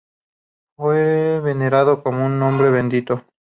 [0.77, 3.23] Fue venerado como un hombre bendito.